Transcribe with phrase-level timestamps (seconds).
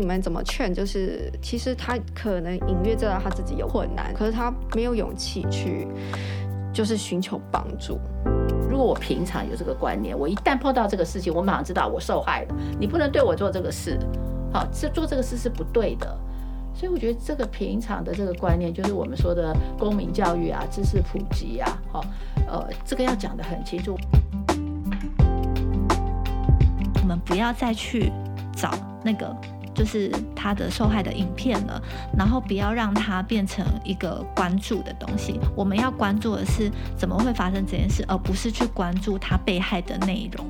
[0.00, 0.72] 你们怎么劝？
[0.72, 5.86] 就是其实他可能隐约知道他自己有困难，可是他没有勇气去，
[6.72, 7.98] 就是寻求帮助。
[8.70, 12.54] 如果我平常有这个观念，我一旦碰到这个事情，我马上知道我受害了。
[12.78, 13.98] 你不能对我做这个事，
[14.52, 16.18] 好，这做这个事是不对的。
[16.72, 22.04] 所以我觉得这个平常的这个观念，就是我们说的公民教育啊，知识普及啊，好，
[22.48, 23.98] 呃，这个要讲得很清楚。
[27.02, 28.10] 我们不要再去
[28.56, 28.70] 找
[29.04, 29.36] 那个。
[29.74, 31.80] 就是他的受害的影片了，
[32.16, 35.38] 然后不要让它变成一个关注的东西。
[35.54, 40.46] 我们要关注的是怎么会发生这件事，而不是去关注他被害的内容。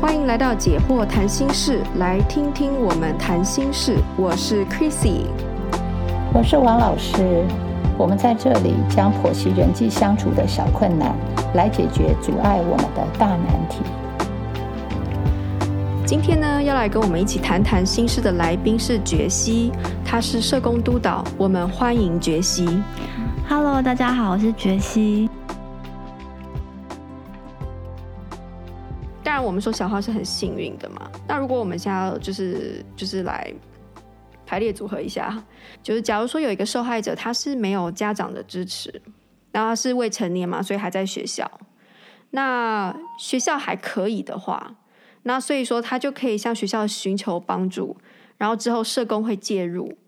[0.00, 3.96] 欢迎来到解惑谈心事，来听听我们谈心事。
[4.16, 5.26] 我是 Chrissy，
[6.32, 7.44] 我是王老师。
[7.96, 11.14] 我们在这里将剖析人际相处的小困难，
[11.54, 13.78] 来解决阻碍我们的大难题。
[16.14, 19.72] 今天呢，要来跟我们一起谈谈心事的来宾是觉西，
[20.04, 22.80] 他是社工督导，我们欢迎觉西。
[23.48, 25.28] Hello，大家好，我是觉西。
[29.24, 31.10] 当然，我们说小花是很幸运的嘛。
[31.26, 33.52] 那如果我们现在就是就是来
[34.46, 35.42] 排列组合一下，
[35.82, 39.02] 就是假如说有一个受害者，他是没有家长的支持，
[39.50, 41.50] 然后他是未成年嘛，所以还在学校。
[42.30, 44.76] 那学校还可以的话。
[45.24, 47.96] 那所以说，他就可以向学校寻求帮助，
[48.38, 49.98] 然后之后社工会介入。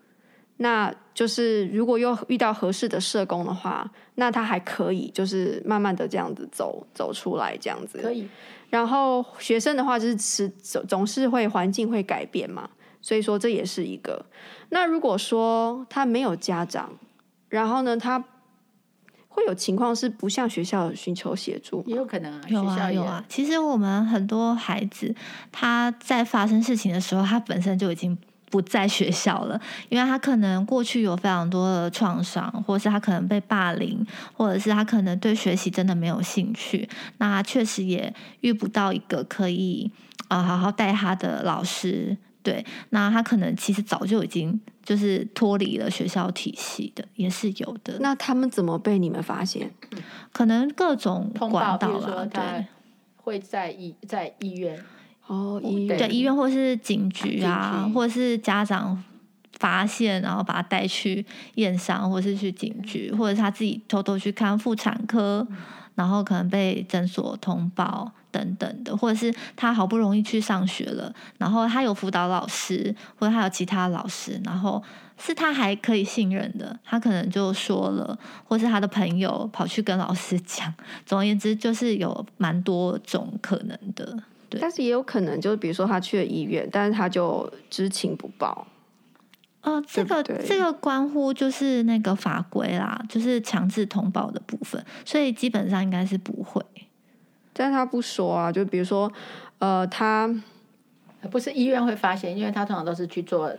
[0.58, 8.26] 那就是如果又遇到合适的社工的话，那他还可以就是慢慢的这样子走走出来，这样子可以。
[8.70, 12.70] 然后学生的话就是总总总是会环境会改变嘛，
[13.02, 14.24] 所以说这也是一个。
[14.70, 16.92] 那如果说他没有家长，
[17.48, 18.24] 然后呢他。
[19.36, 23.22] 会有情况是不向学校寻求协助，也有可能啊，有啊有啊。
[23.28, 25.14] 其实我们很多孩子，
[25.52, 28.16] 他在发生事情的时候，他本身就已经
[28.48, 34.02] 不在学校了，因为他可能过去有非常多的创伤，或者是他可能被霸凌，
[34.32, 36.88] 或者是他可能对学习真的没有兴趣，
[37.18, 39.90] 那他确实也遇不到一个可以
[40.28, 42.16] 啊好好带他的老师。
[42.46, 47.98] 对，那他可能其实早就已经就是脱离了学校体系的，也是有的。
[47.98, 49.68] 那他们怎么被你们发现？
[50.30, 52.66] 可能各种管道了，对，
[53.16, 54.80] 会在医在医院
[55.26, 59.02] 哦，医院对医院或是警局啊，或是家长
[59.54, 65.56] 发现，然后把他带去验伤，或是去警局，或者他自己偷偷去看妇产科，嗯、
[65.96, 68.12] 然后可能被诊所通报。
[68.36, 74.82] 等等的，或者是他好不容易去上学了，然后他有辅导老师，或者他有其他老师，然后
[75.16, 80.72] 是他还可以信任的，他可能就说了，或是他的朋友跑去跟老师 讲。
[81.06, 84.18] 总而言之，就是有蛮多种可能的。
[84.50, 88.66] 对，但是也有可能就是，比如说他去了医院，但是他就知情不报。
[89.62, 96.62] 哦、呃，这个这个关乎就是那个法规啦，就是强制通报的部分，所以基本上应该是不会。
[97.56, 99.10] 但他不说啊，就比如说，
[99.58, 100.28] 呃，他
[101.30, 103.50] 不是医院会发现，因为他通常都是去做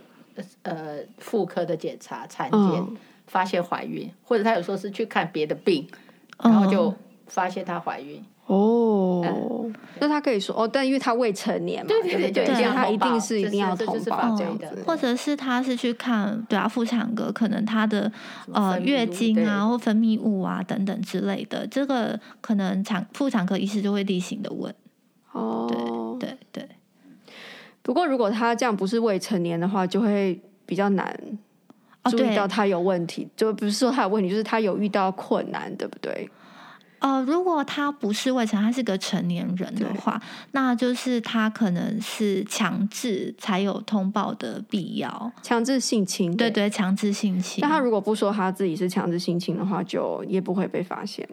[0.62, 5.86] 呃妇科的检查、产检，嗯、发现怀孕，或者他有时候是去看别的病，
[6.42, 6.94] 然后就
[7.26, 8.24] 发现她怀孕。
[8.46, 8.56] 哦，
[9.24, 18.10] 嗯、那他可以说哦，但因为他未成年嘛，对对对，对对他一定是一定要通报这样子，或者是他是去看对啊妇产科，可能他的
[18.52, 24.74] 呃月经啊或分泌物啊等等之类的，这个可能产妇产科医师就会例行的问。
[25.32, 26.68] 哦，对对对。
[27.82, 31.18] 不过如果他这样不是未成年的话，就会比较难
[32.04, 36.28] 注意到他有问题，就不是说他有问题，就是他有遇到困难，对不对？
[37.00, 40.20] 呃，如果他不是未成，他是个成年人的话，
[40.52, 47.62] 那就是他可能是强制才有通报的必要，强制性侵，对对，强制性侵。
[47.62, 51.28] 那他如果不说他自己是强制性侵的话，就也不会被发现。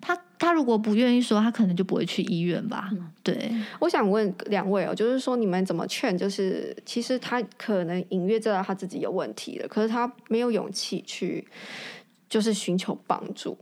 [0.00, 2.88] 他他如果不愿意说，他可能就不会去医院吧？
[2.92, 3.52] 嗯、对。
[3.78, 6.16] 我想问两位哦，就是说你们怎么劝？
[6.16, 11.46] 就是其实他可能隐约知道他自己有问题了，可是他没有勇气去，
[12.28, 13.58] 就是寻求帮助。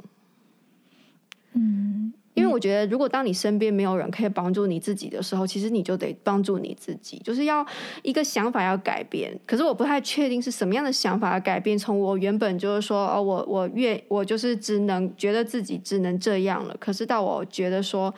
[1.54, 7.66] 嗯，因为我觉得，如果当你身边没有人可以帮助你自己的时候，其实你就得帮助你自己，就是要
[8.02, 9.36] 一个想法要改变。
[9.46, 11.76] 可是我不太确定是什么样的想法要改变。
[11.76, 16.76] 从我原本就是说，哦，我我越我就是只能觉得自己只能这样了。
[16.78, 18.14] 可是到我觉得说，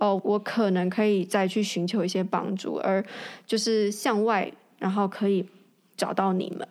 [0.00, 3.04] 哦，我可能可以再去寻求一些帮助，而
[3.46, 5.46] 就是向外，然后可以
[5.96, 6.66] 找到你们。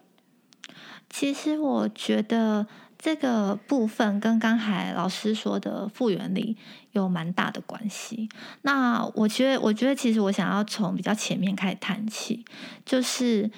[1.09, 2.67] 其实我觉得。
[3.01, 6.57] 这个部分跟刚才老师说的复原力
[6.91, 8.27] 有蛮大的关系。
[8.63, 12.43] 那我觉得，我觉得其实我想要从比较前面开始谈起，
[12.85, 13.49] 就是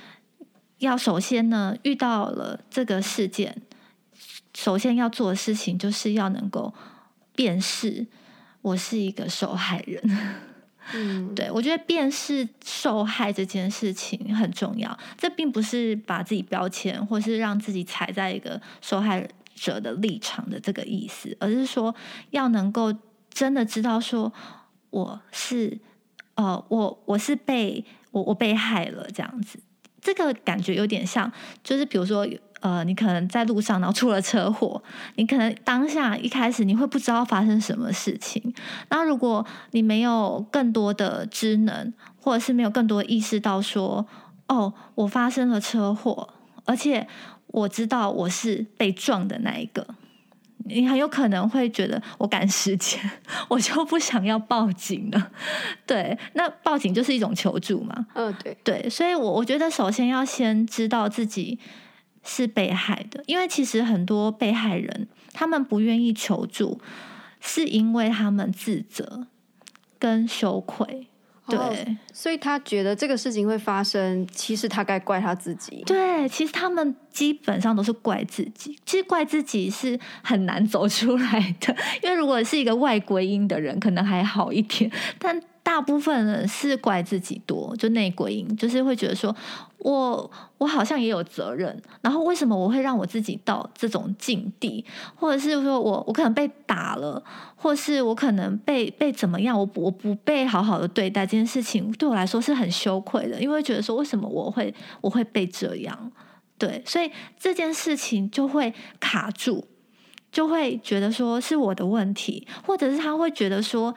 [0.78, 3.64] 要首先呢，遇到了这个事件，
[4.54, 6.74] 首先要做的事情就是要能够
[7.34, 8.06] 辨识
[8.62, 10.51] 我是一个受害人。
[10.94, 14.98] 嗯，对，我觉得辨识受害这件事情很重要。
[15.18, 21.94] 这并不是把自己标签，或是让自己踩在一个受害者的立场的这个意思，而是说
[22.32, 22.94] 要能够
[23.30, 24.32] 真的知道说
[24.90, 25.80] 我是
[26.36, 29.60] 呃，我我是被我我被害了这样子。
[30.02, 31.32] 这个感觉有点像，
[31.64, 32.28] 就是比如说。
[32.62, 34.84] 呃，你可能在路上，然后出了车祸，
[35.16, 38.54] 你可能当下一开始你会不知道发生什么事情。
[38.90, 44.06] 那如果你没有更多的知能，或者是没有更多意识到说，
[44.48, 46.30] 哦，我发生了车祸，
[46.66, 47.08] 而且
[47.48, 49.88] 我知道我是被撞的那一个，
[50.66, 53.00] 你很有可能会觉得我赶时间，
[53.48, 55.32] 我就不想要报警了。
[55.86, 58.08] 对，那报警就是一种求助嘛。
[58.14, 61.60] 嗯，对对，所以我我觉得首先要先知道自己。
[62.24, 66.80] 是被害的，因为其实很多被害人，他们不愿意求助，
[67.40, 69.26] 是因为他们自责
[69.98, 71.08] 跟羞愧。
[71.52, 75.84] 对，哦，所以他觉得这个事情会发生，其实他该怪他自己。
[75.86, 78.80] 对，其实他们基本上都是怪自己。
[78.86, 85.42] 其实怪自己是很难走出来的， 因为如果是一个外归因的人，可能还好一点，但。
[85.64, 89.36] 大部分人是怪自己多，就内鬼，就是会觉得说，
[89.78, 94.84] 我我好像也有责任，然后为什么我会让我自己到这种境地，
[95.16, 97.24] 或者是说我我可能被打了，
[97.56, 106.12] 或是我可能被被怎么样，我我不被好好的对待，这件事情对我来说是很羞愧的，因为觉得说为什么我会我会被这样，
[106.58, 109.68] 对，所以这件事情就会卡住。
[110.32, 113.94] 就会觉得说是我的问题，或者是他会觉得说，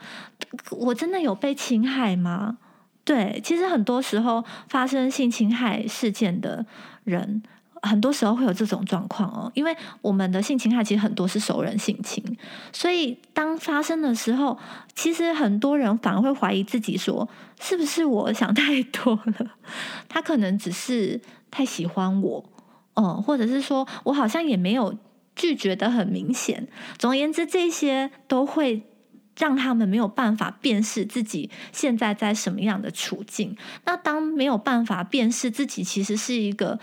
[0.71, 2.57] 我真的有被侵害吗？
[3.05, 6.65] 对，其实很多时候发生性侵害事件的
[7.03, 7.41] 人，
[7.83, 9.49] 很多时候会有这种状况哦。
[9.53, 12.21] 因为我们的性侵害其实很多是熟人性侵，
[12.73, 14.57] 所以当发生的时候，
[14.93, 17.29] 其实很多人反而会怀疑自己说，
[17.61, 19.51] 是不是我想太多了？
[20.09, 22.43] 他可能只是太喜欢我，
[22.95, 24.93] 嗯，或者是说我好像也没有。
[25.35, 26.67] 拒绝得很明显。
[26.97, 28.83] 总而言之，这些都会
[29.37, 33.57] 让他们没有办法辨识自己现在在什么样的处境。
[33.85, 36.79] 那当没有办法辨识自己其实是一个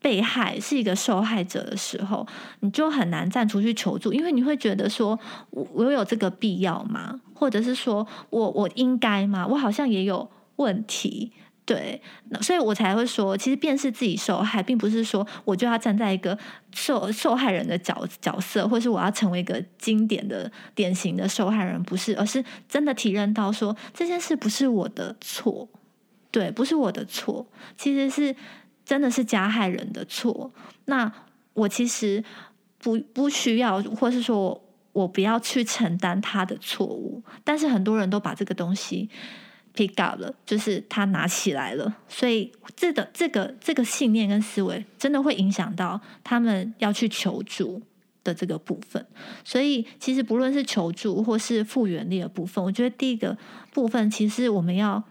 [0.00, 2.26] 被害、是一个受害者的时候，
[2.60, 5.18] 你就很难站出去求助，因为你会觉得说：
[5.50, 7.20] 我我有这个必要吗？
[7.34, 9.46] 或者是说我我应该吗？
[9.46, 11.32] 我好像也有问题。
[11.66, 11.98] 对，
[12.42, 16.38] 所以我才会说，其实辨识自己受害，并不是说我就要站在一个
[16.74, 25.66] 受受害人的角角色，或是我要成为一个经典的典型的受害人，不是，而是真的体认到说这件事不是我的错，
[26.30, 27.46] 对，不是我的错，
[27.78, 28.36] 其实是
[28.84, 30.52] 真的是加害人的错。
[30.84, 31.10] 那
[31.54, 32.22] 我其实
[32.78, 39.08] 不不需要，或是说我我不要去承担他的错误，但是很多人都把这个东西。
[39.74, 47.82] Pick up 了，就是他拿起来了，所以这个这个这个信念跟思维真的会影响到他们要去求助
[48.22, 49.04] 的这个部分。
[49.42, 53.36] 所以其实不论是求助或是复原力的部分，我觉得第一个
[53.72, 55.02] 部分其实我们要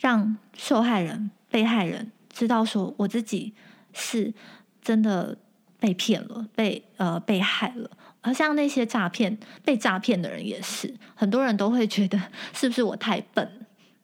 [0.00, 3.54] 让受害人、被害人知道说，我自己
[3.92, 4.34] 是
[4.82, 5.38] 真的
[5.78, 7.88] 被骗了，被呃被害了。
[8.20, 12.20] 而像那些诈骗被诈骗的人也是，很多人都会觉得
[12.52, 13.48] 是不是我太笨？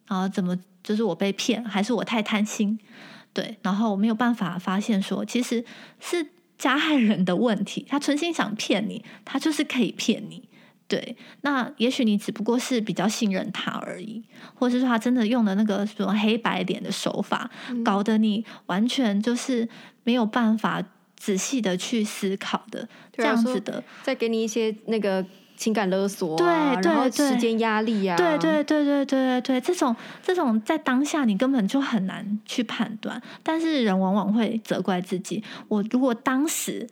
[0.07, 2.79] 啊，怎么就是我被骗，还是我太贪心？
[3.33, 5.65] 对，然后我没有办法发现说，其实
[6.01, 6.27] 是
[6.59, 10.49] 加害人的问题，他存心想骗你，他就是可以骗你。
[10.87, 14.23] 对，那也许你只不过是比较信任他而已，
[14.55, 19.67] 或者是说他真的用的那个什么黑白脸的手法，嗯、搞得你完全就是
[20.05, 20.83] 没有办法
[21.17, 25.25] 仔细的去思考的，这样子的，再给你一些那个。
[25.63, 36.89] 情感勒索、啊，对对对，时间压力啊，对对对对对对对，这种这种在当下你根本就很难去判断，但是人往往会责怪自己，我如果当时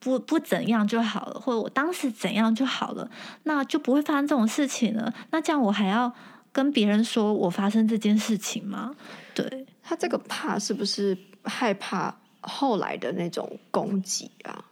[0.00, 3.08] 不不怎样就好了，或者我当时怎样就好了，
[3.44, 5.14] 那就不会发生这种事情了。
[5.30, 6.12] 那这样我还要
[6.50, 8.92] 跟别人说我发生这件事情吗？
[9.34, 14.64] 对，他这个怕是不是害怕后来的那种攻击啊？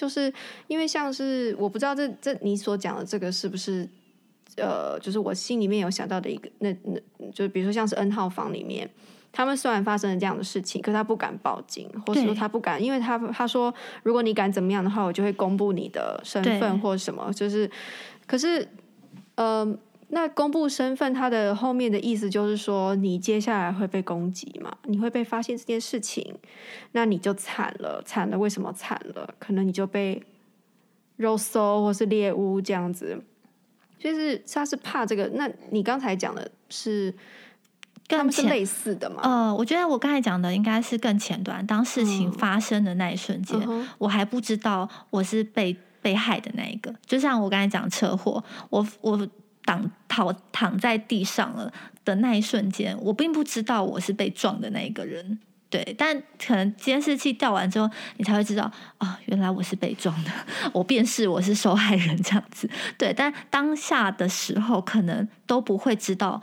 [0.00, 0.32] 就是
[0.66, 3.86] 因为像是我不知道这这你所讲的这个是不是
[4.56, 8.88] 呃，就是我心里面有想到的一个那那，就比如说像是 N 号房里面，
[9.30, 17.30] 他们虽然发生了这样的事情，可他不敢报警，或者说他不敢，因为他他说，如果你敢怎么样的话，我就会公布你的身份或什么。
[17.34, 17.70] 就是，
[18.26, 18.66] 可是，
[19.34, 19.76] 呃，
[20.10, 24.76] 那公布身份，他的后面的意思就是说，你接下来会被攻击嘛？
[24.84, 26.34] 你会被发现这件事情，
[26.92, 28.38] 那你就惨了，惨了。
[28.38, 29.34] 为什么惨了？
[29.38, 30.22] 可能你就被
[31.16, 33.22] 肉搜或是猎物这样子。
[33.98, 35.28] 就是他是怕这个。
[35.34, 37.14] 那你刚才讲的是？
[38.08, 39.20] 他们是类似的嘛？
[39.22, 41.64] 呃，我觉得我刚才讲的应该是更前端。
[41.64, 46.92] 当事情发生的那一瞬间，嗯、我还不知道我是被被害的那一个。
[47.06, 49.28] 就像我刚才讲车祸，我我
[49.64, 51.72] 躺躺躺在地上了
[52.04, 55.38] 的那一瞬间，我并不知道我是被撞的那一个人。
[55.68, 58.64] 对，但可能监视器调完之后，你才会知道
[58.98, 60.30] 啊、哦，原来我是被撞的，
[60.72, 62.68] 我便是我是受害人这样子。
[62.98, 66.42] 对，但当下的时候，可能都不会知道。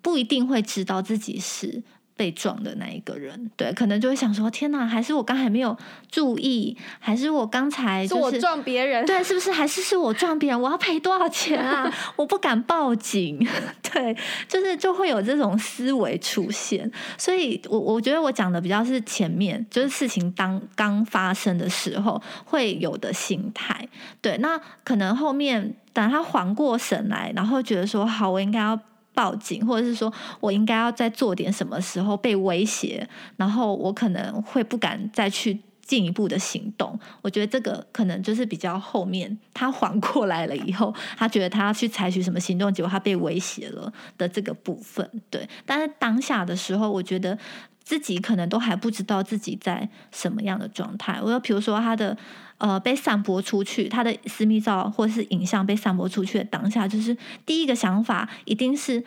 [0.00, 1.84] 不一定会知道自己是
[2.22, 5.76] 被撞的那一个人，对，可能就会想说：天哪，还是我刚才没有
[6.08, 9.04] 注意，还是我刚才、就是、是我撞别人？
[9.04, 9.50] 对，是不是？
[9.50, 10.62] 还是是我撞别人？
[10.62, 11.92] 我要赔多少钱啊？
[12.14, 13.44] 我不敢报警，
[13.92, 16.88] 对，就是就会有这种思维出现。
[17.18, 23.88] 所以我我觉得我讲的比较是前面，就是事情当刚发生的时候会有的心态。
[24.20, 28.78] 对，那可能后面等他缓过神来，然后觉得说：好，我应该要。
[29.14, 36.98] 报警，或者是说我应该要再做点什么时候被威胁，然后我可能会不敢再去进一步的行动。
[37.20, 45.08] 我觉得这个可能就是比较后面他缓过来了以后，他觉得他要去采取什么行动，结果他被威胁了的这个部分。
[45.30, 47.38] 对，但是当下的时候，我觉得
[47.82, 51.18] 自己可能都还不知道自己在什么样的状态。
[51.22, 52.16] 我说，比如说他的。
[52.62, 59.02] 呃，被散播出去，他的私密照或是影像被散播出去的当下，就是第一个想法一定是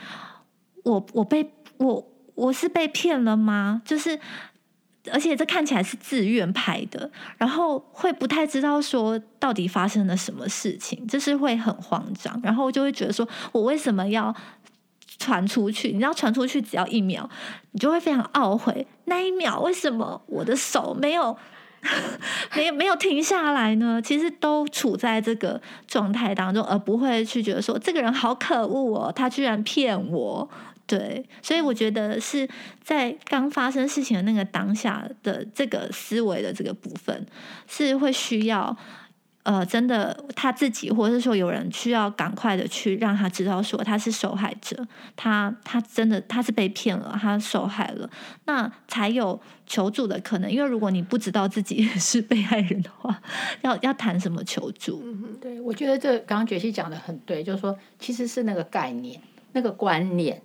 [0.84, 3.82] 我我被我我是被骗了吗？
[3.86, 4.20] 就是
[5.10, 14.36] 而且这看起来是自愿拍的，然后会不太知道说到底发生了什么事情，就是会很慌张，然后就会觉得说我为什么要
[15.18, 15.94] 传出去？
[15.94, 17.30] 你知道传出去只要一秒，
[17.72, 21.38] 你就会非常懊悔，那一秒为什么我的手没有？
[22.56, 30.50] 没有没有停下来呢，其实都处在这个状态当中，而不会去觉得说这个人好可恶哦，他居然骗我。
[30.88, 32.48] 对，所以我觉得是
[32.84, 37.26] 在刚发生事情的那个当下的这个思维的这个部分，
[37.68, 38.78] 是会需要。
[39.46, 44.76] 呃，真的他自己，或者是说有人需要赶快的去让他知道，说他是受害者，
[45.16, 48.10] 他他真的他是被骗了，他受害了，
[48.46, 50.52] 那才有求助的可能。
[50.52, 53.22] 因为如果你不知道自己 是被害人的话，
[53.62, 55.00] 要要谈什么求助？
[55.06, 59.22] 嗯，对，我觉得这刚刚觉西讲的很对，就是说其实是那个概念，
[59.52, 60.42] 那个观念，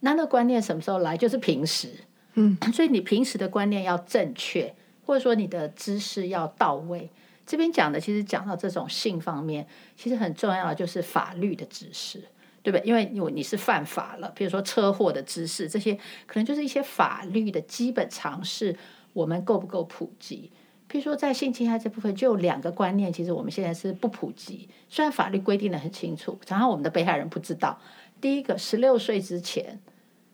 [0.00, 1.14] 那那个观念什么时候来？
[1.14, 1.90] 就是平时，
[2.36, 7.10] 嗯，所以你平时的观念要正确，或者说你的知识要到位。
[7.46, 12.18] 这边讲的其实讲到这种性方面，其实很重要的就是法律的知识，
[12.62, 12.86] 对不对？
[12.86, 15.94] 因为你是犯法了，比如说车祸的知识，这些
[16.26, 18.74] 可能就是一些法律的基本常识，
[19.12, 20.50] 我们够不够普及？
[20.86, 24.68] 比如说在性侵害这部分，就有两个观念，其实我们现在是不普及。
[24.88, 27.78] 虽然法律规定得很清楚，然后我们的被害人不知道。
[28.20, 29.80] 第一个，十六岁之前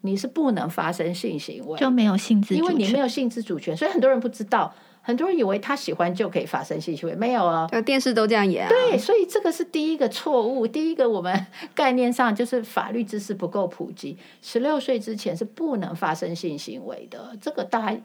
[0.02, 4.73] 你是不能发生性行为，就没有性自主权，因为你没有性自主权，所以很多人不知道。
[5.02, 8.69] 很多人以为他喜欢就可以发生性行为，没有啊，电视都这样演啊。
[8.69, 10.66] 对，所以这个是第一个错误。
[10.66, 17.35] 第一个，我们概念上就是法律知识不够普及，十六岁之前是不能发生性行为的。
[17.40, 17.99] 这个大家，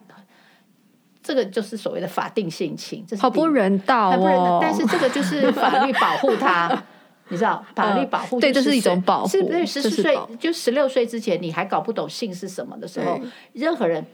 [1.22, 4.18] 这个就是所谓的法定性侵，这是好不人道哦。
[4.18, 6.84] 不人道，但是这个就是法律保护他，
[7.28, 9.28] 你知道，法律保护、呃、对，这是一种保护。
[9.28, 13.20] 是不是十四岁就十六岁之前，你还搞不懂性是什么的时候，
[13.52, 14.06] 任何人。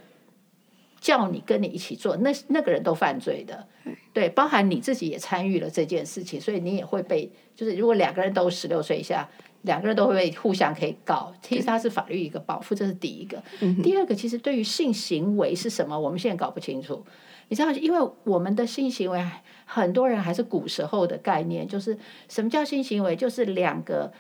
[1.02, 3.68] 叫你跟你一起做，那那个人都犯罪的，
[4.14, 9.28] 对，包含你自己也参与了这件事情，所以你也会被，就是如果两个人都十六岁以下，
[9.64, 13.42] 两个人都会被互相可以告，其实它是法律一个保护，这是第一个。
[13.84, 17.04] 第二个，其实对于性行为是什么，我们现在搞不清楚。
[17.50, 19.24] 你知道，因为我们的性行为，
[19.66, 21.98] 很多人还是古时候的概念，就是
[22.30, 24.14] 什么叫性行为，就是两个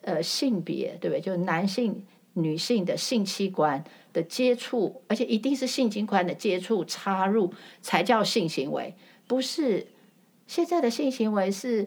[0.00, 1.20] 呃性别，对不对？
[1.20, 2.04] 就是男性、
[2.36, 3.84] 女性的性器官。
[4.16, 7.52] 的接触，而且一定是性器官的接触插入
[7.82, 8.94] 才叫性行为，
[9.26, 9.88] 不是
[10.46, 11.86] 现在的性行为是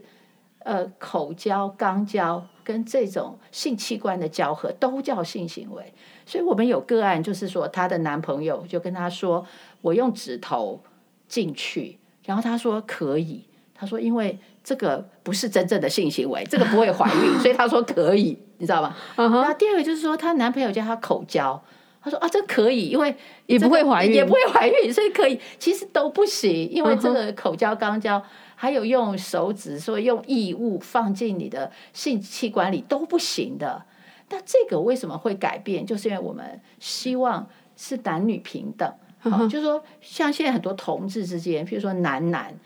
[0.59, 5.91] 呃口交、肛交跟这种性器官的交合都叫性行为。
[6.27, 9.43] 所以我们有个案，就是说她的男朋友就跟她说
[9.81, 10.83] ：“我用指头
[11.27, 18.95] 进去。”然后她说可以，她说因为这个不是真正的性行为，这个不会怀孕，所以她说可以，你知道吗？
[19.15, 21.59] 然后第二个就是说，她男朋友叫她口交。
[22.01, 23.13] 她说啊，这可以，因为
[23.45, 25.37] 也不会怀孕，也不会怀孕，所以可以。
[25.57, 28.23] 其实都不行，因为这个口交、肛交，
[28.55, 33.83] 还有用手指，说用异物放进你的性器官里都不行的。
[34.29, 35.85] 那这个为什么会改变？
[35.85, 42.57] 就是因为我们希望是男女平等，好，就是说像现在很多同志之间，譬如说男男。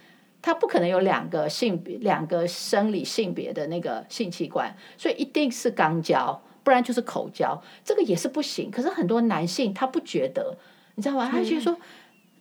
[0.43, 8.69] 他不可能有两个性别、两个生理性别的那个性器官，所以一定是肛交，不然就是口交，这个也是不行。
[8.69, 10.57] 可是很多男性他不觉得，
[10.95, 11.29] 你知道吗？
[11.31, 11.77] 他觉得说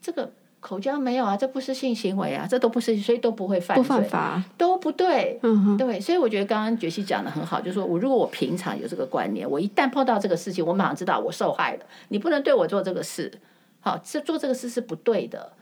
[0.00, 5.38] 这个口交没有啊，这不是性行为啊，这都不是，所以都不会犯罪，不犯法，都不对。
[5.44, 13.32] 嗯哼，对，所以我觉得刚刚觉西讲的很好，就是说我如果我平常有这个观念，我一旦碰到这个事情，我马上知道我受害了，你不能对我做这个事，
[13.80, 15.52] 好，这做这个事是不对的。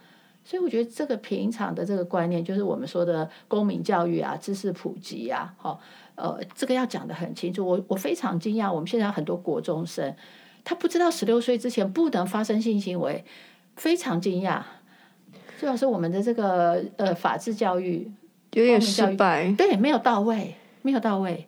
[0.43, 5.79] 所以我觉得这个平常的这个观念，就是我们说的公民教育啊，知识普及啊，好，
[6.15, 7.65] 呃，这个要讲得很清楚。
[7.65, 10.13] 我我非常惊讶，我们现在很多国中生，
[10.63, 13.23] 他不知道十六岁之前不能发生性行为，
[13.75, 14.61] 非常惊讶。
[15.59, 18.11] 主要是我们的这个呃法治教育
[18.53, 21.47] 有点失败，对，没有到位，没有到位。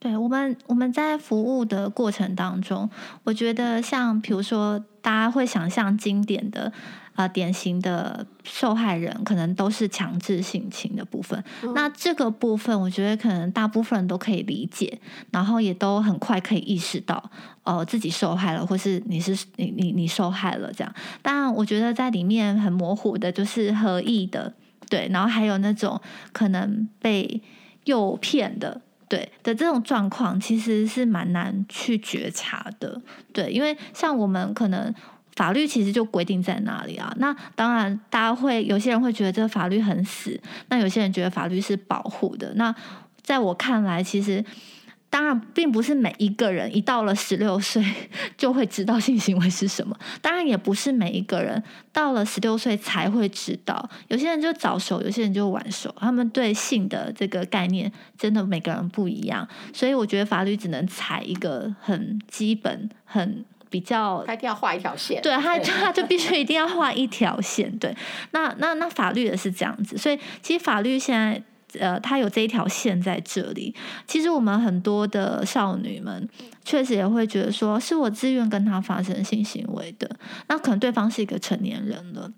[0.00, 2.90] 对，我们我们在服务的过程当中，
[3.22, 6.72] 我觉得像比如说，大家会想象经典的。
[7.18, 11.42] 啊、呃，典型的受害人可能都是强制性侵的部分。
[11.64, 15.00] 嗯、那这个部分，我觉得可能大部分人都可以理解，
[15.32, 17.16] 然后也都很快可以意识到，
[17.64, 20.94] 哦、呃，自己受害了，或是你是你你你受害了这样。
[21.20, 24.54] 当然，我觉得在里面很模糊的，就是合意的，
[24.88, 26.00] 对，然后还有那种
[26.32, 27.42] 可能被
[27.82, 34.94] 诱骗的，对的这种状况，其实是蛮难去觉察的，对，因为像我们可能。
[35.38, 37.14] 法律其实就规定在那里啊。
[37.18, 42.52] 那当然，大家会有些人会觉得这个法律很死，那有些人觉得法律是保护的。
[42.56, 42.74] 那
[43.22, 44.44] 在我看来，其实
[45.08, 47.84] 当然并不是每一个人一到了十六 岁
[48.36, 53.88] 就会知道性行为是什么，当然也不是每一个人到了十六岁才会知道。
[54.08, 59.46] 有些人就早熟，有些人就晚熟，他们对性的这个概念真的每个人不一样。
[59.72, 63.44] 所以我觉得法律只能采一个很基本、很。
[63.70, 67.94] 比较，他一定要画一条线，对，他就他就必须一定要画一条线，对。
[68.32, 71.42] 那那那法律也是这样子，所以其实法律现在
[71.78, 73.74] 呃，它有这一条线在这里。
[74.06, 76.26] 其实我们很多的少女们
[76.64, 80.08] 确实也会觉得说，是我自愿跟他发生性行为的，
[80.46, 82.32] 那可能对方是一个成年人了，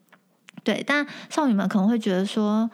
[0.64, 0.83] 对。
[0.85, 2.68] 但少女们可能会觉得说，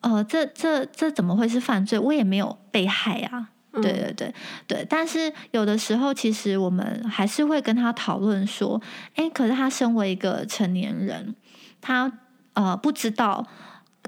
[0.00, 1.96] 呃，这这这怎么会是犯罪？
[1.96, 3.50] 我也没有被害啊。
[3.72, 4.34] 对对对
[4.66, 8.80] 对，但是有的时候，其实我们还是会跟他讨论说，
[9.14, 11.34] 哎，可是他身为一个成年人，
[11.80, 12.10] 他
[12.54, 13.46] 呃不知道，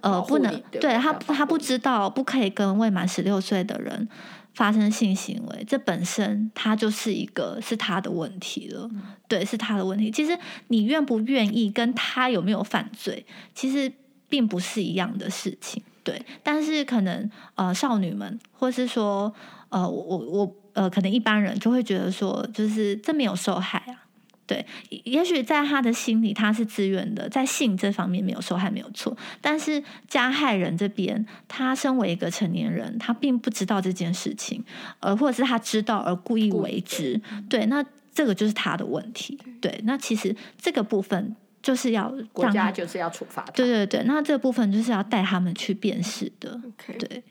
[0.01, 4.09] 呃不能对，他他不知道不可以跟未满十六岁的人
[4.53, 10.11] 发生性行为，这本身他就是一个是他的问题了，嗯、对，是他的问题。
[10.11, 10.37] 其实
[10.69, 13.93] 你愿不愿意跟他有没有犯罪，其实
[14.29, 15.83] 并不是一样的事情。
[16.05, 19.33] 对，但是可能呃，少女们，或是说
[19.69, 24.03] 呃，我我呃，可能一般人就会觉得说，就是这没有受害啊。
[24.45, 24.67] 对，
[25.05, 34.63] 也许在他的心里他是自愿的，在性这方面没有受害没有错，但是加害人这边，他身为一个成年人，他并不知道这件事情，
[34.99, 39.39] 呃，或者是他知道而故意为之，对，那这个就是他的问题。
[39.61, 41.37] 对，那其实这个部分。
[41.63, 46.61] 就是要国家就是要处罚，对对对，那这部分就是要带他们去辨识的。
[46.77, 46.99] Okay.
[46.99, 47.23] 对，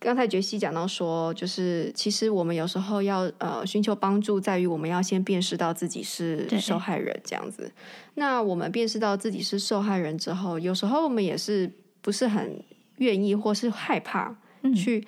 [0.00, 7.70] 刚才杰西讲到说，就是其实我们有时候要呃寻求帮助，在于我们要先辨识到自己是受害人这样子。
[8.14, 12.60] 那我们辨识到自己是受害人之后，有时候我们也是不是很
[12.96, 14.34] 愿意，或是害怕
[14.74, 15.06] 去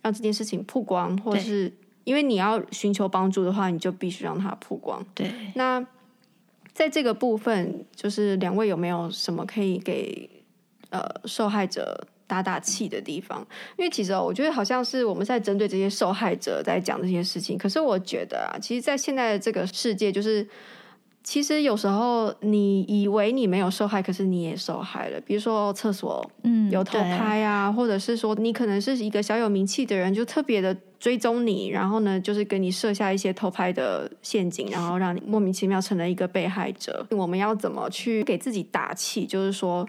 [0.00, 1.70] 让这件事情曝光，嗯、或是
[2.04, 5.04] 因为你要寻求帮助的话，你就必须让它曝光。
[5.14, 5.86] 对，那。
[6.78, 10.30] 在这个部分，就是两位有没有什么可以给
[10.90, 13.44] 呃受害者打打气的地方？
[13.76, 17.58] 因为其实哦，我觉得好像是我们在针对这些受害者在讲这些事情。
[17.58, 20.48] 可是我觉得啊，其实，在现在的这个世界，就是
[21.24, 25.20] 其实有时候你以为你没有受害，可是你也受害了。
[25.22, 30.76] 比如说厕所嗯有偷拍啊，嗯、或者是说你可能是一个小有名气的人，就特别的。
[31.00, 37.06] 追踪你，然后呢，就是给你设下一些偷拍的陷阱，然后让你莫名其妙成了一个被害者。
[37.10, 39.24] 我们要怎么去给自己打气？
[39.24, 39.88] 就是说，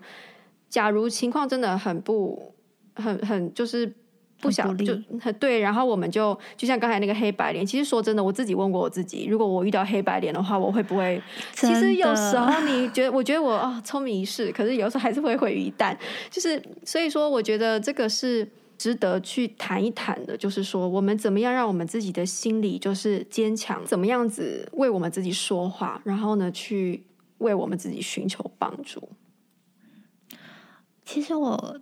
[0.69, 2.53] 假如情况真的很不、
[2.93, 3.91] 很、很，就是
[4.39, 7.65] 不想就很对，然后我们就就像刚才那个黑白脸。
[7.65, 11.19] 其实说真的，我自己问过我自己，如果我遇到黑白脸的话，我会不会？
[11.53, 15.97] 其实有时候你觉得，我觉得我啊、哦、聪明一世，可是有时候还是会毁于一旦。
[16.29, 18.47] 就是所以说，我觉得这个是。
[18.79, 27.03] 值得去谈一谈的，就是说我们怎么样让我们自己的心理就是坚强，怎么样子为我们自己说话，然后呢，去
[27.37, 29.09] 为我们自己寻求帮助。
[31.05, 31.81] 其实我。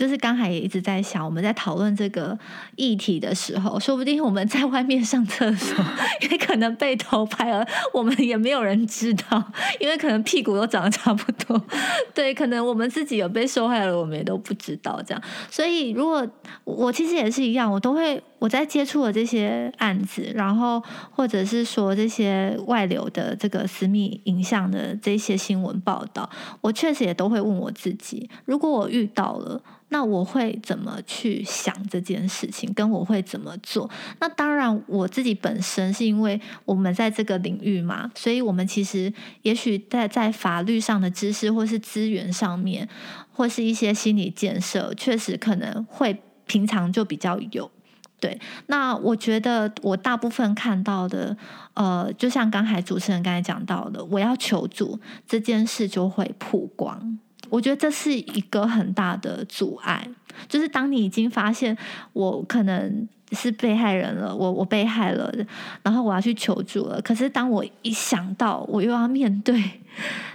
[0.00, 2.38] 就是刚才也一直在想，我们在讨论这个
[2.76, 5.84] 议题的时候，说不定我们在外面上厕所，
[6.30, 11.62] 也可能被偷拍了，我们也没有人知道，因为可能屁股都长得差不多。
[12.14, 15.22] 对，可能我们自己有被受害了，我们也都不知道这样。
[15.50, 16.26] 所以，如果
[16.64, 26.28] 我其实也是一样，我都会我在接触了这些案子，然后或者是说这些外流的这个私密影像的这些新闻报道，
[26.60, 29.62] 我确实也都会问我自己，如果我遇到了。
[29.92, 33.90] 那我会怎么去想这件事情，跟我会怎么做？
[34.20, 42.88] 那当然，我自己本身是因为我们在这个领域嘛，所以我们其实也许在在法律上的知识，或是资源上面，
[43.32, 47.68] 或是一些心理建设，确实可能会平常就比较有。
[48.20, 51.34] 对，那我觉得我大部分看到的，
[51.74, 57.18] 呃，就像刚才主持人刚才讲到的，我要求助这件事就会曝光。
[57.48, 60.06] 我觉得这是一个很大的阻碍，
[60.48, 61.76] 就是当你已经发现
[62.12, 65.32] 我可能是被害人了，我我被害了，
[65.82, 67.00] 然后我要去求助了。
[67.00, 69.80] 可是当我一想到我又要面对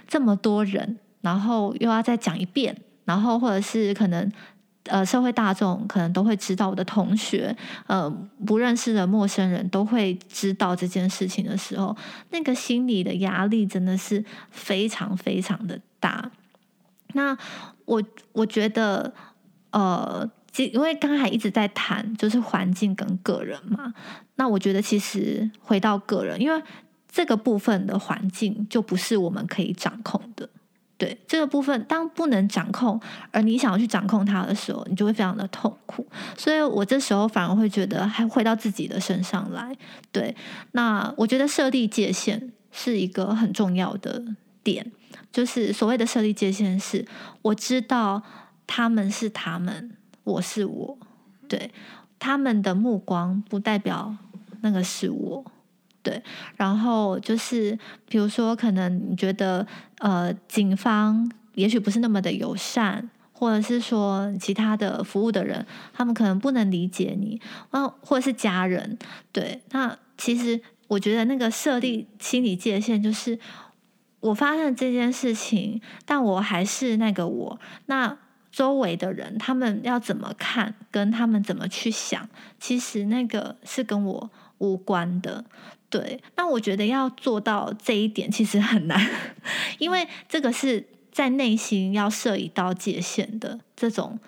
[0.07, 4.29] 这么多人，然后又要再讲一遍，然后或者是可能
[4.85, 7.55] 呃社会大众可能都会知道，我的同学
[7.87, 8.09] 呃
[8.45, 11.95] 不认识的陌生人都会知道这件事情的时候，
[12.31, 16.31] 那个心理的压力真的是非常非常的大。
[17.13, 17.37] 那
[17.85, 19.13] 我我觉得，
[19.71, 23.93] 呃，因为刚才一直在谈就是环境跟个人嘛。
[24.35, 26.61] 那我觉得其实回到个人，因为
[27.09, 30.49] 这个部分的环境就不是我们可以掌控的。
[30.97, 32.99] 对，这个部分，当不能掌控，
[33.31, 36.07] 而你想要去掌控它的时候，你就会非常的痛苦。
[36.37, 39.75] 所以我这时候反而会觉得，还回到自己的身上来。
[40.11, 40.33] 对，
[40.71, 44.23] 那我觉得设立界限是一个很重要的
[44.63, 44.89] 点。
[45.33, 47.05] 就是所谓的设立界限是，
[47.41, 48.23] 我知道
[48.65, 49.91] 他们是他们，
[50.23, 50.97] 我是我，
[51.49, 51.71] 对，
[52.17, 54.15] 他们的目光不代表
[54.61, 55.45] 那个是我，
[56.05, 56.23] 对。
[56.55, 67.41] 然后就是，比如说，可能你觉得呃，警方也许不是那么的友善，或者是说其他的服务的人，他们可能不能理解你，
[67.71, 68.97] 啊，或者是家人，
[69.33, 69.61] 对。
[69.71, 73.37] 那其实我觉得那个设立心理界限就是。
[74.21, 77.59] 我发现这件事情，但我还是那个我。
[77.85, 78.17] 那
[78.51, 82.27] 周围的人，他们要怎么看，跟他们怎么去想，
[82.59, 85.45] 其实那个是跟我无关的。
[85.97, 88.99] 对，那我觉得要做到这一点，其实很难，
[89.79, 94.19] 因为这个是在内心要设一道界限的这种，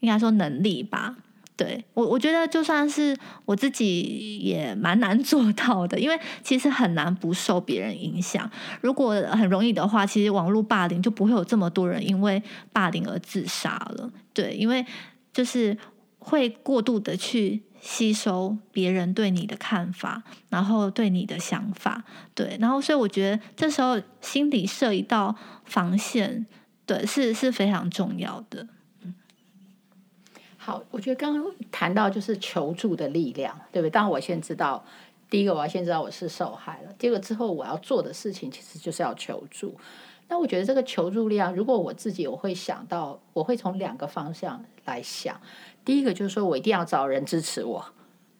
[0.00, 1.14] 应该说能力吧。
[1.54, 8.50] 对我，我觉得就算是我自己也蛮难 做到的，因为其实很难不受别人影响。
[8.80, 14.10] 如果很容易的话，其实网络霸凌就不会有这么多人因为霸凌而自杀了。
[14.32, 14.84] 对，因为
[15.32, 15.78] 就是
[16.18, 26.46] 会过度的去吸收别人对你的看法，然后对你的想法，对，然后所以我觉得这时候心里设一道防线，
[26.86, 28.68] 对，是是非常重要的。
[30.56, 33.90] 好，我觉得刚刚谈到就是求助的力量，对不对？
[33.90, 34.84] 当然我先知道，
[35.28, 39.76] 第一个我要先知道我是受害了，第二个之后我要做的事情其实就是要求助。
[40.28, 45.38] 那我觉得这个求助力量，如果我自己我会想到，我会从两个方向来想。
[45.84, 47.84] 第一个就是说我一定要找人支持我，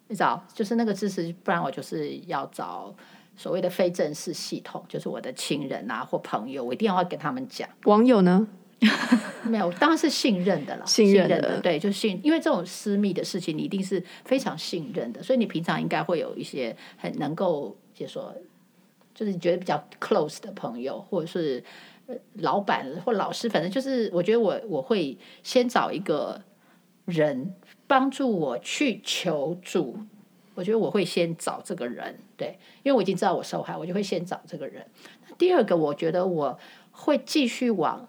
[0.08, 2.94] 你知道，就是那个支持，不然我就是要找
[3.36, 7.68] 所谓的非正式系统，就是我的亲人啊或朋友，我一定要跟他们讲。
[7.84, 8.46] 网友呢？
[9.44, 10.86] 没有，当然是信任的了。
[10.86, 18.34] 信任的，信任的，对，就信，因为这种私密的事情，你一定是非常信任的，所以你平常应该会有一些很能够，就说，
[19.14, 21.62] 就是你觉得比较 close 的朋友，或者是
[22.34, 26.40] 老板或老师，反正就是，我觉得我我会先找一个
[27.04, 27.54] 人
[27.86, 29.98] 帮助我去求助，
[30.54, 34.86] 我觉得我会先找这个人，对，因为我已经知道我受害，我就会先找这个人。
[35.36, 36.58] 第二个，我觉得我
[36.90, 38.08] 会继续往。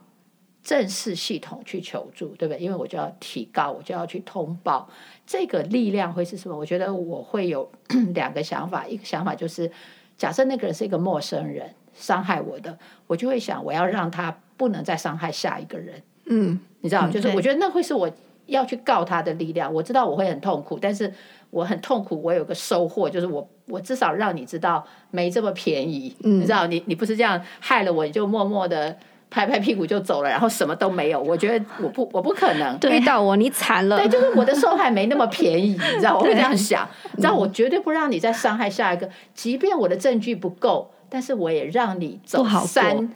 [0.64, 2.58] 正式系统去求助，对不对？
[2.58, 4.90] 因为我就要提高，我就要去通报，
[5.28, 6.58] 这个力量会是什么？
[6.58, 7.70] 我觉得我会有
[8.16, 9.70] 两个想法，一个想法就是，
[10.16, 16.02] 假设那个人是一个陌生人伤害我的，我就会想，我要让他不能再伤害下一个人。
[16.28, 18.10] 嗯，你知道，就是我觉得那会是我
[18.46, 19.74] 要去告他的力量。
[19.74, 21.12] 我知道我会很痛苦，但是
[21.50, 26.16] 我很痛苦，我有个收获，就是我我至少让你知道没这么便宜。
[26.24, 28.98] 嗯，你知道，你你不是这样害了我，你就默默的。
[29.34, 31.20] 拍拍屁股就走了，然后什么都没有。
[31.20, 33.98] 我觉得我不我不可能遇到我你惨了。
[33.98, 40.92] 对，就是我的受害没那么便宜，你知道我会这样想，你知道我绝对不让你再伤害下一个，即便我的证据不够。
[41.10, 43.12] 但是我也让你走三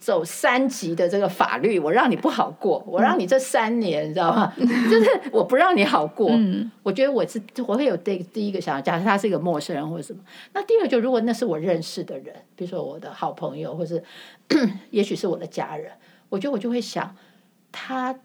[0.00, 4.52] 走三级的这个法律，我让你不好过，我让你这三年，你知道吗？
[4.58, 6.30] 就是我不让你好过。
[6.30, 10.20] 嗯，我觉得我是我会有第第一个想法，假设他是一个陌生人或者什么。
[10.54, 14.02] 那第二个就如果那是我认识的人，比如说我的好朋友，或是
[14.90, 15.92] 也许是我的家人，
[16.30, 17.14] 我觉得我就会想，
[17.70, 18.18] 他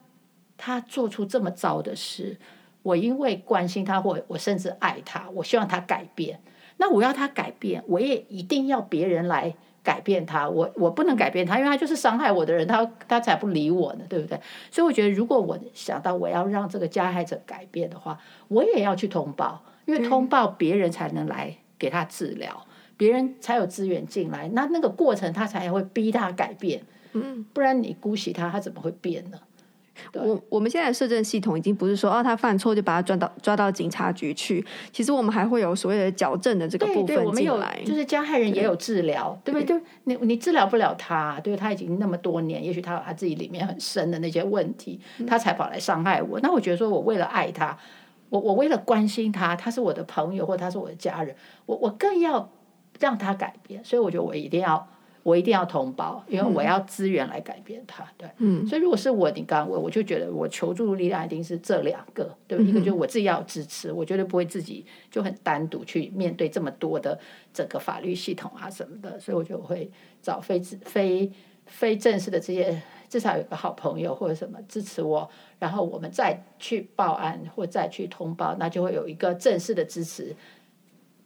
[0.58, 2.38] 他做出这么糟的事，
[2.84, 6.40] 我因为关心他，或我甚至爱他，我希望他改变。
[6.78, 9.56] 那我要他改变，我也一定要别人来
[9.86, 10.50] 改变他。
[10.50, 14.38] 我我不能改变他，因为他就是伤害我的人，他他才不理我呢，对不对？
[14.72, 18.20] 所以我觉得，如果我想到我要让这个加害者改变的话，
[18.50, 22.66] 我也要去通报，因为通报别人才能来给他治疗，
[22.98, 26.82] 别人才有资源进来，那那个过程他才会逼他改变。
[27.14, 29.38] 嗯，不然你姑息他，他怎么会变呢？
[30.14, 34.66] 我我们现在的社政系统已经不是说哦，他犯错就把他抓到抓到警察局去。
[34.92, 37.16] 其实我们还会有所谓的矫正的这个部分进来。
[37.16, 39.82] 对，对，我们有，就是加害人也有治疗，对，对不对？
[40.04, 46.40] 你你治疗不了他，对，他已经那么多年，也许他有他自己里面很深的那些问题，他才跑来伤害我。
[46.42, 47.78] 那我觉得说我为了爱他，
[48.30, 52.52] 我我为了关心他，他是我的朋友或他是我的家人，我我更要
[53.00, 53.84] 让他改变。
[53.84, 54.88] 所以我觉得我一定要。
[55.26, 58.06] 我一定要通报，因为我要资源来改变他。
[58.16, 67.20] 对，嗯，所以如果是我，你刚刚问，我就觉得我求助力量一定是这两个，对，一个就是我自己要支持，我绝对不会自己就很单独去面对这么多的
[67.52, 69.90] 整个法律系统啊什么的，所以我就会
[70.22, 71.32] 找非非
[71.66, 80.36] 非正式的这些，至少有个好朋友或者什么支持我，然后我们再去报案或再去通报，那就会有一个正式的支持。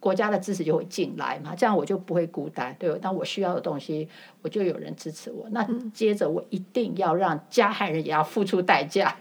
[0.00, 2.98] 国家的支持就会进来嘛，这样我就不会孤单，对吧？
[3.02, 4.08] 当我需要的东西，
[4.40, 5.46] 我就有人支持我。
[5.50, 9.14] 那接着我一定要让加害人也要付出代价，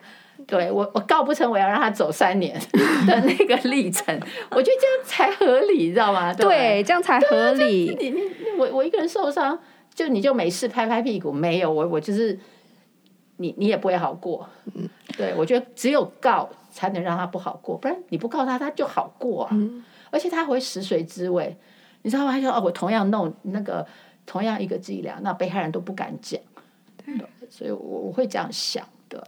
[0.47, 2.57] 对，我我告不成，我要让他走三年
[3.05, 4.17] 的那个历程，
[4.51, 6.33] 我觉得这样才合理，你知道吗？
[6.33, 7.93] 对，对，这样才合理。
[7.99, 8.23] 你你
[8.57, 9.59] 我我一个人受伤，
[9.93, 12.39] 就你就没事拍拍屁股，没有我我就是
[13.35, 14.47] 你你也不会好过。
[14.73, 14.87] 嗯，
[15.17, 19.49] 对，我觉得只有告才能让他不好过，不然你不告他，他就好过啊。
[19.51, 21.55] 嗯而且他会食髓知味，
[22.01, 22.31] 你知道吗？
[22.31, 23.85] 他说：“哦，我同样弄那个
[24.25, 26.39] 同样一个剂量，那被害人都不敢讲。”
[27.05, 27.15] 对，
[27.49, 28.85] 所以我我会这样想。
[29.07, 29.19] 对，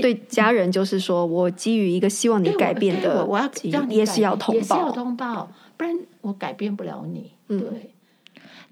[0.00, 7.32] 对家人就是说我基于一个希望你改变的，我要让你也是要通报，也是要通报，不然我改变不了你。
[7.46, 7.58] 对。
[7.58, 7.90] 嗯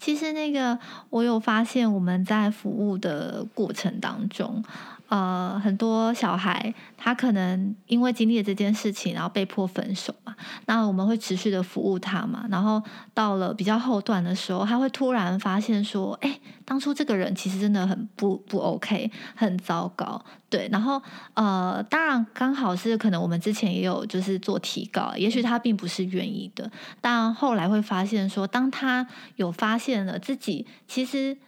[0.00, 0.78] 其实那个，
[1.10, 4.62] 我有发现我们在服务的过程当中，
[5.08, 12.82] 呃，很多小孩他可能因为经历了这件事情，然后被迫分手嘛，那我们会持续的服务他嘛，然后
[13.14, 20.22] 到了比较后段的时候，他会突然发现说，哎，当初这个人其实真的很不不 OK，很糟糕。
[20.50, 21.00] 对，然后
[21.34, 31.38] 呃，当然刚好是可能我们之前也有就是做提告，也许他并不是愿意的，但后来会发现说，当他有发现了自己其实。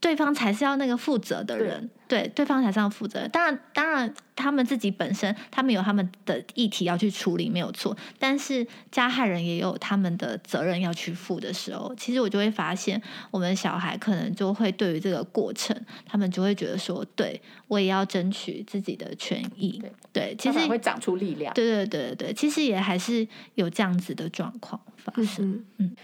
[0.00, 3.28] 对方才是要那个负责的人，对，对，对方才是要负责的。
[3.28, 7.96] 当然，当然，他们自己本身，他们有他们的议题要去处理，没有错。
[8.18, 13.00] 但是加害人也有他们的责任要去负的时候，其实我就会发现，
[13.32, 19.80] 我们小孩可能就会对于这个过程，他们就会觉得说，对，我也要争取自己的权益。
[19.80, 21.52] 对，对，其实会长出力量。
[21.54, 25.50] 对，对，对，对，对，其实也还是有这样子的状况发生。
[25.50, 25.64] 嗯。
[25.78, 25.96] 嗯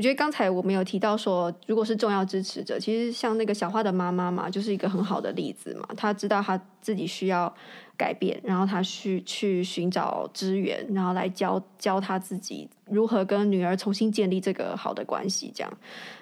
[0.00, 5.86] 我觉得刚才我们有提到说，如果是重要支持者，其实像那个小花的妈妈嘛，就是一个很好的例子嘛。
[5.94, 7.54] 她知道她自己需要
[7.98, 15.52] 改变，然后她去去寻找资源，然后来教教她自己如何跟女儿重新建立这个好的关系。
[15.54, 15.70] 这样，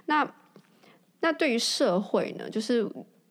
[0.07, 0.29] 那
[1.21, 2.85] 那对于社会呢，就是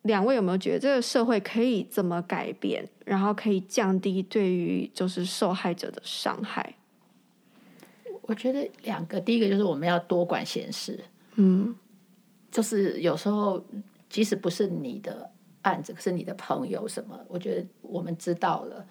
[0.04, 6.76] 两位有没有觉得这个社会可以怎么改变，然后可以降低对于就是受害者的伤害？
[8.28, 11.00] 我觉得两个，第一个就是我们要多管闲事，
[11.36, 11.74] 嗯，
[12.52, 13.64] 就是有时候
[14.10, 18.86] 即使不是你的案子，可是你的朋友什么，我觉得我们知道了，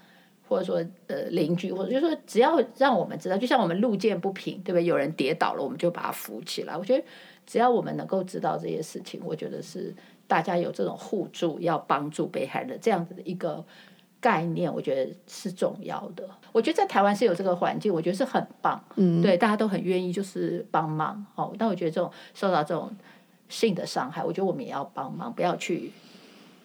[0.48, 4.84] 或者说呃邻居，或者就是说只要让我们知道，就像我们路见不平，对不对？
[4.84, 6.74] 有人跌倒了，我们就把他扶起来。
[6.74, 7.04] 我觉得
[7.46, 9.94] 只要我们能够知道这些事情，我觉得是
[10.26, 13.62] 大家有这种互助，要帮助被害人这样子的一个。
[14.20, 16.28] 概念我觉得是重要的。
[16.52, 18.82] 我觉得在台湾是有这个环境，我觉得是很棒。
[18.96, 21.24] 嗯，对，大家都很愿意就是帮忙。
[21.34, 22.90] 哦，但我觉得这种受到这种
[23.48, 25.92] 性的伤害，我觉得我们也要帮忙，不要去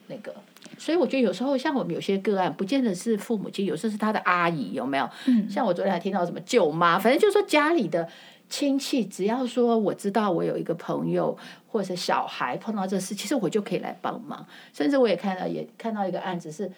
[0.08, 0.34] 那个。
[0.78, 5.10] 所以我觉得有时候像我们有些个案，不见得是父母亲，有时候是他的阿姨，有没有？
[5.28, 8.08] 嗯，像我昨天还听到什么舅妈，反正就是说家里的
[8.50, 11.38] 亲戚只要说我知道我有一个朋友
[11.68, 14.46] 或者是小孩碰到这事，其实我就可以来帮忙。
[14.72, 16.72] 甚至我也看到也看到一个案子是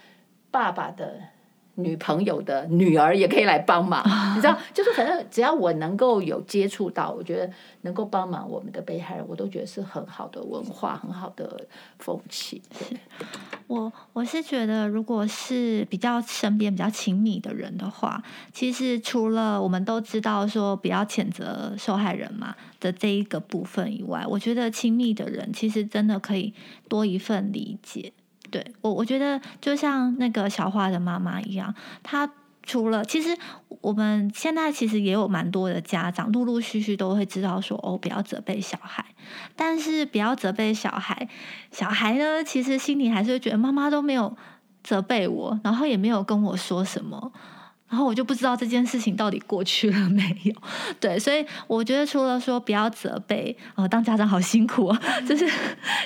[0.53, 1.33] 爸爸的。
[1.75, 3.99] 女朋友的女儿也可以来帮忙，
[4.35, 11.65] 你知道，就是反正只要我能够有接触到，我觉得能够帮忙我们的被害人，我都觉得是很好的文化，很好的
[11.97, 12.61] 风气。
[12.77, 12.95] 是
[13.65, 26.53] 我我是觉得，如果是比较身边比较亲密的人的话，其实除了我们都知道说不要谴责受害人嘛的这一个部分以外，我觉得亲密的人其实真的可以
[26.87, 28.13] 多一份理解。
[28.53, 32.29] 对我，我觉得就像那个小花的妈妈一样，她
[32.61, 33.35] 除了其实
[33.81, 39.03] 我们现在其实也有蛮多的家长，陆陆续续都会知道说哦，不要责备小孩，
[39.55, 41.27] 但是不要责备小孩，
[41.71, 44.37] 小孩呢其实心里还是会觉得妈妈都没有
[44.83, 47.33] 责备我，然后也没有跟我说什么。
[47.93, 50.53] 然后我就不知道这件事情到底过去了没有，
[50.99, 55.47] 对，所以我觉得除了说不要责备，呃，当家长好辛苦啊， 就是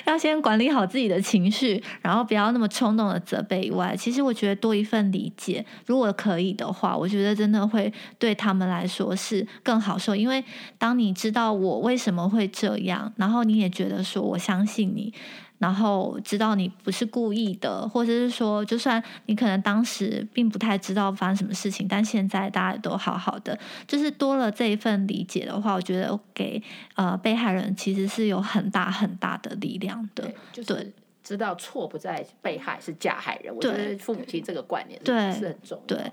[0.04, 10.44] 要先管理好自己的情绪，然后不要那么冲动的责备以外，其实我觉得多一份理解，如果可以的话，我觉得真的会对他们来说是更好受，因为
[10.76, 15.14] 当你知道我为什么会这样，然后你也觉得说我相信你。
[15.58, 26.62] 然后知道你不是故意的，或者是说，就算你可能当时并不太知道发生什么事情，但现在大家都好好的，就是多了这一份理解的话，我觉得给
[26.94, 30.22] 呃被害人其实是有很大很大的力量的。
[30.22, 30.92] 对，就是
[31.24, 33.52] 知道错不在被害，是加害人。
[33.58, 35.84] 对，我觉得父母亲这个观念对是很重要。
[35.86, 36.12] 对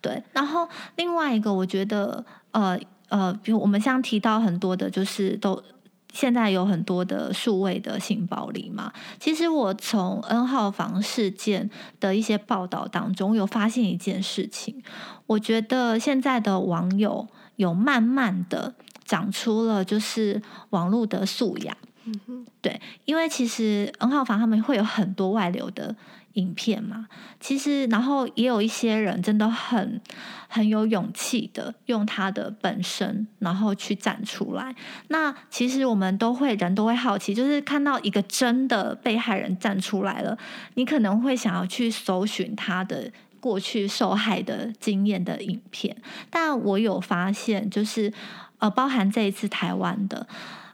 [0.00, 0.22] 对。
[0.32, 2.78] 然后另外一个，我觉得呃
[3.10, 5.62] 呃，比如我们像提到很多的，就是都。
[6.16, 11.68] 现在有很多的数位的性暴力嘛，其实我从 N 号房事件
[12.00, 14.82] 的一些报道当中，有发现一件事情，
[15.26, 18.74] 我觉得现在的网友有慢慢的
[19.04, 21.76] 长出了就是网络的素养，
[22.06, 25.94] 嗯哼，对，因为其实 N 号房他们会有很多外流的。
[26.36, 27.08] 影片嘛，
[27.40, 30.00] 其实然后也有一些人真的很
[30.48, 34.74] 很有勇气的用他的本身，然后去站出来。
[35.08, 40.36] 那其实我们都会人都会好奇，就是看到一个真的被害人站出来了，
[40.74, 45.96] 你可能会想要去搜寻他的过去受害的经验的影片。
[46.30, 48.12] 但我有发现，就是
[48.58, 50.26] 呃，包含这一次台湾的。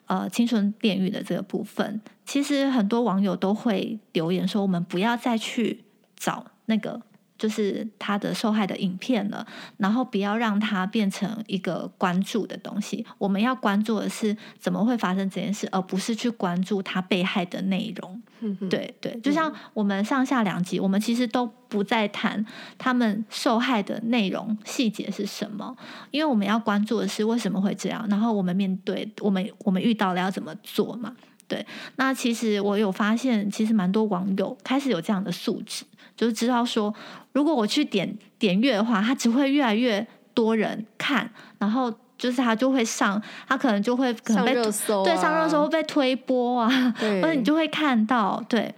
[0.07, 5.85] 呃，青春炼狱的这个部分，其实很多网友都会留言说，我们不要再去
[6.17, 7.01] 找那个
[7.43, 9.45] 就是他的受害的影片了，
[9.79, 13.05] 然后不要让他变成一个关注的东西。
[13.19, 18.23] 我们要关注的是怎么会发生这件事，而不是去关注他被害的内容。
[18.71, 22.47] 对对，就像我们上下两集，我们其实都不再谈
[22.79, 25.77] 他们受害的内容细节是什么，
[26.13, 31.17] 因为我们要关注的是为什么会这样，然后我们面对我们我们遇到了要怎么做嘛。
[31.49, 35.85] 对，那其实我有发现，其实蛮多网友开始有这样的素质，
[36.17, 36.95] 就是知道说，
[37.33, 41.93] 如果我去点点阅的话，它只会越来越多人看，然后。
[42.19, 48.73] 就是他就会上，他可能就会可能被对，上热搜会被推播啊，或者你就会看到，对，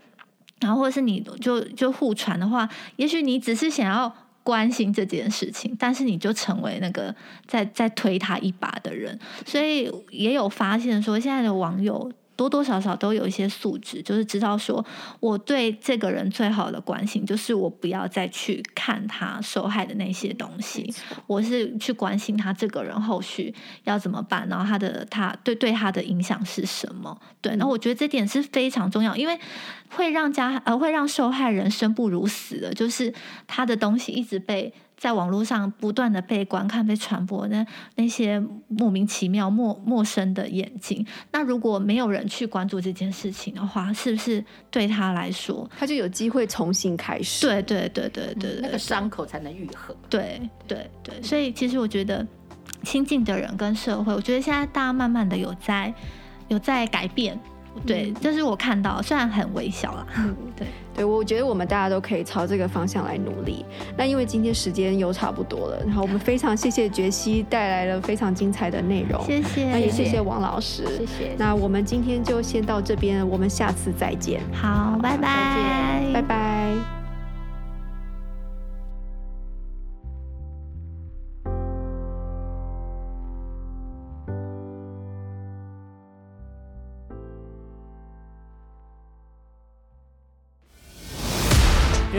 [0.61, 2.67] 然后或者是你就就互传的话，
[2.97, 4.11] 也许你只是想要
[4.43, 7.15] 关心这件事情，但是你就成为那个
[7.47, 12.11] 在在推他一把的人，所以也有发现说，现在的网友。
[12.37, 14.85] 多多少少都有一些素质，就是知道说，
[15.21, 20.93] 我对这个人最好的关心，就是我不要再去看他受害的那些东西，
[21.27, 27.21] 我是去关心他这个人后续要怎么办，然后他的他对对他的影响是什么？
[27.41, 29.39] 对，然后我觉得这点是非常重要，因为
[29.91, 33.13] 会让家呃会让受害人生不如死的，就是
[33.47, 34.73] 他的东西一直被。
[35.05, 47.47] 在网络上不断的被观看、被传播，那那些莫名其妙、陌陌生的眼睛，那如果没有人去关注这件事情的话，是不是对他来说，他就有机会重新开始？
[47.47, 49.95] 对对对对对，对，对，那个伤口才能愈合。
[50.09, 52.27] 对对对，所以其实我觉得，
[52.83, 55.93] 亲近的人跟社会，我觉得现在大家慢慢的有在
[56.49, 57.39] 有在改变。
[57.87, 60.07] 对，这是我看到，虽然很微小了。
[60.17, 63.65] 嗯， 对，对，我觉得我们大家都可以朝这个方向来努力。
[63.97, 69.71] 那因为今天时间又差不多了，然后我们非常谢谢杰西带来了非常精彩的内容，谢谢。
[69.71, 71.35] 那也谢谢王老师，谢谢。
[71.37, 74.41] 那我们今天就先到这边，我们下次再见。
[74.53, 76.44] 好，拜拜，拜拜。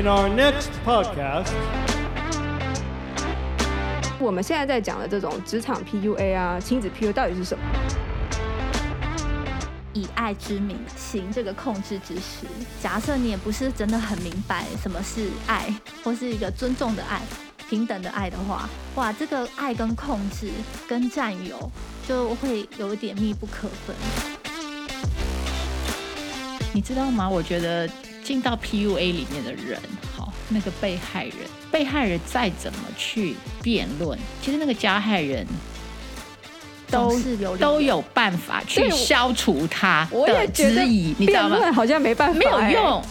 [0.05, 1.51] In our next podcast.
[4.19, 7.63] 我们现在在讲的这种职场 PUA 啊、亲子 PUA 到底是什么？
[9.93, 12.45] 以爱之名行这个控制之实。
[12.79, 17.19] 假设你也不是真的很明白什么是爱，或是一个尊重的爱、
[17.67, 20.51] 平等的爱的话，哇，这个爱跟控制
[20.87, 21.71] 跟占有
[22.07, 23.95] 就会有一点密不可分。
[26.75, 27.27] 你知道吗？
[27.27, 27.89] 我觉得
[28.25, 29.79] 进到 PUA 里面的人，
[30.17, 31.35] 好，那个被害人，
[31.71, 35.45] 被害人再怎么去辩论，其实那个加害人。
[36.87, 41.71] 都有都有办法去消除他的质疑，你知道吗？
[41.71, 43.03] 好像没办法，没有用。